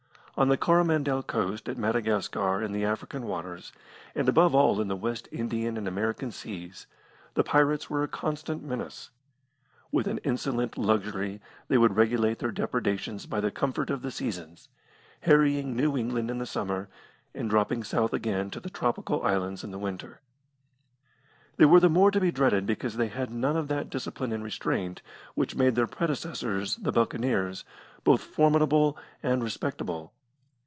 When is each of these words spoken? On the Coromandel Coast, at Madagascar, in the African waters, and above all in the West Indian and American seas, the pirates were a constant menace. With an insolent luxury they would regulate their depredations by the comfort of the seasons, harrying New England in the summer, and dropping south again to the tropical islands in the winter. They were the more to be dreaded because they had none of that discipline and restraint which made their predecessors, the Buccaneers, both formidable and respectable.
On 0.37 0.49
the 0.49 0.57
Coromandel 0.57 1.21
Coast, 1.21 1.69
at 1.69 1.77
Madagascar, 1.77 2.63
in 2.63 2.71
the 2.71 2.83
African 2.83 3.27
waters, 3.27 3.71
and 4.15 4.27
above 4.27 4.55
all 4.55 4.81
in 4.81 4.87
the 4.87 4.95
West 4.95 5.27
Indian 5.31 5.77
and 5.77 5.87
American 5.87 6.31
seas, 6.31 6.87
the 7.35 7.43
pirates 7.43 7.91
were 7.91 8.01
a 8.01 8.07
constant 8.07 8.63
menace. 8.63 9.11
With 9.91 10.07
an 10.07 10.17
insolent 10.23 10.79
luxury 10.79 11.41
they 11.67 11.77
would 11.77 11.95
regulate 11.95 12.39
their 12.39 12.51
depredations 12.51 13.27
by 13.27 13.39
the 13.39 13.51
comfort 13.51 13.91
of 13.91 14.01
the 14.01 14.09
seasons, 14.09 14.67
harrying 15.19 15.75
New 15.75 15.95
England 15.95 16.31
in 16.31 16.39
the 16.39 16.47
summer, 16.47 16.89
and 17.35 17.47
dropping 17.47 17.83
south 17.83 18.11
again 18.11 18.49
to 18.49 18.59
the 18.59 18.71
tropical 18.71 19.21
islands 19.21 19.63
in 19.63 19.69
the 19.69 19.77
winter. 19.77 20.21
They 21.57 21.65
were 21.65 21.81
the 21.81 21.87
more 21.89 22.09
to 22.09 22.21
be 22.21 22.31
dreaded 22.31 22.65
because 22.65 22.95
they 22.97 23.09
had 23.09 23.29
none 23.29 23.57
of 23.57 23.67
that 23.67 23.91
discipline 23.91 24.31
and 24.31 24.43
restraint 24.43 25.03
which 25.35 25.55
made 25.55 25.75
their 25.75 25.85
predecessors, 25.87 26.77
the 26.77 26.91
Buccaneers, 26.91 27.63
both 28.03 28.21
formidable 28.23 28.97
and 29.21 29.43
respectable. 29.43 30.13